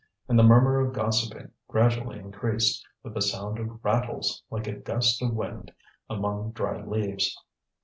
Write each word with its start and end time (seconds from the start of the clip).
And 0.27 0.39
the 0.39 0.41
murmur 0.41 0.79
of 0.79 0.93
gossiping 0.95 1.51
gradually 1.67 2.17
increased, 2.17 2.83
with 3.03 3.15
a 3.15 3.21
sound 3.21 3.59
of 3.59 3.85
rattles, 3.85 4.41
like 4.49 4.65
a 4.65 4.73
gust 4.73 5.21
of 5.21 5.35
wind 5.35 5.71
among 6.09 6.53
dry 6.53 6.83
leaves. 6.83 7.37